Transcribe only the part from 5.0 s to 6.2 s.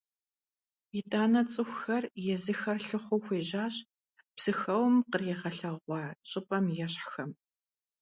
къригъэлъэгъуа